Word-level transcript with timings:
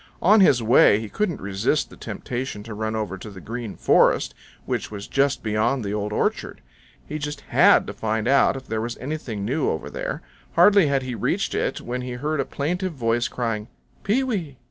On 0.23 0.39
his 0.41 0.63
way 0.63 0.99
he 0.99 1.09
couldn't 1.09 1.39
resist 1.41 1.91
the 1.91 1.95
temptation 1.95 2.63
to 2.63 2.73
run 2.73 2.95
over 2.95 3.19
to 3.19 3.29
the 3.29 3.39
Green 3.39 3.75
Forest, 3.75 4.33
which 4.65 4.89
was 4.89 5.05
just 5.07 5.43
beyond 5.43 5.85
the 5.85 5.93
Old 5.93 6.11
Orchard. 6.11 6.61
He 7.05 7.19
just 7.19 7.41
HAD 7.49 7.85
to 7.85 7.93
find 7.93 8.27
out 8.27 8.55
if 8.57 8.65
there 8.65 8.81
was 8.81 8.97
anything 8.97 9.45
new 9.45 9.69
over 9.69 9.91
there. 9.91 10.23
Hardly 10.53 10.87
had 10.87 11.03
he 11.03 11.13
reached 11.13 11.53
it 11.53 11.81
when 11.81 12.01
he 12.01 12.13
heard 12.13 12.39
a 12.39 12.45
plaintive 12.45 12.93
voice 12.93 13.27
crying, 13.27 13.67
"Pee 14.03 14.23
wee! 14.23 14.57